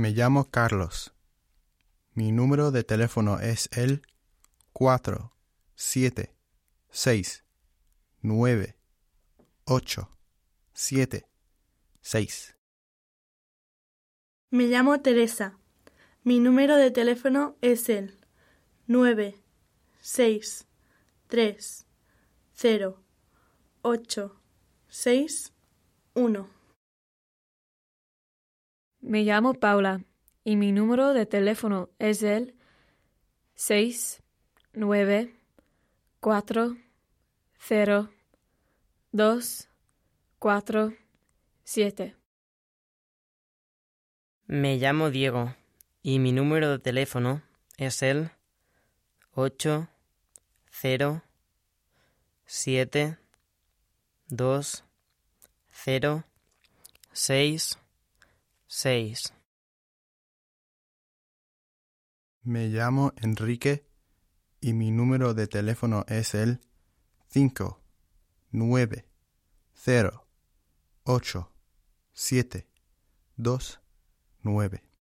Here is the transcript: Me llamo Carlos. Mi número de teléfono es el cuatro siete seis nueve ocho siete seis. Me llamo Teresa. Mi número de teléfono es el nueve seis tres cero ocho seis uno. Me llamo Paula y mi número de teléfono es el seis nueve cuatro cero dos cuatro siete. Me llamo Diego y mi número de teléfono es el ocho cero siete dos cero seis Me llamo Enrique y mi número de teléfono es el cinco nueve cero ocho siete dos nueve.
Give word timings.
Me 0.00 0.12
llamo 0.12 0.50
Carlos. 0.50 1.12
Mi 2.14 2.32
número 2.32 2.70
de 2.70 2.84
teléfono 2.84 3.38
es 3.38 3.68
el 3.70 4.00
cuatro 4.72 5.34
siete 5.74 6.34
seis 6.88 7.44
nueve 8.22 8.78
ocho 9.64 10.08
siete 10.72 11.26
seis. 12.00 12.56
Me 14.48 14.68
llamo 14.68 15.02
Teresa. 15.02 15.58
Mi 16.24 16.40
número 16.40 16.76
de 16.76 16.90
teléfono 16.90 17.58
es 17.60 17.90
el 17.90 18.18
nueve 18.86 19.38
seis 20.00 20.66
tres 21.26 21.84
cero 22.54 23.04
ocho 23.82 24.40
seis 24.88 25.52
uno. 26.14 26.48
Me 29.00 29.24
llamo 29.24 29.54
Paula 29.54 30.04
y 30.44 30.56
mi 30.56 30.72
número 30.72 31.14
de 31.14 31.24
teléfono 31.24 31.88
es 31.98 32.22
el 32.22 32.54
seis 33.54 34.22
nueve 34.74 35.34
cuatro 36.20 36.76
cero 37.58 38.10
dos 39.10 39.68
cuatro 40.38 40.92
siete. 41.64 42.14
Me 44.46 44.76
llamo 44.76 45.10
Diego 45.10 45.56
y 46.02 46.18
mi 46.18 46.32
número 46.32 46.70
de 46.70 46.78
teléfono 46.78 47.42
es 47.78 48.02
el 48.02 48.30
ocho 49.32 49.88
cero 50.70 51.22
siete 52.44 53.16
dos 54.28 54.84
cero 55.70 56.24
seis 57.12 57.78
Me 62.44 62.68
llamo 62.68 63.12
Enrique 63.16 63.84
y 64.60 64.74
mi 64.74 64.92
número 64.92 65.34
de 65.34 65.48
teléfono 65.48 66.04
es 66.06 66.36
el 66.36 66.60
cinco 67.26 67.82
nueve 68.52 69.08
cero 69.74 70.28
ocho 71.02 71.52
siete 72.12 72.68
dos 73.34 73.80
nueve. 74.42 74.89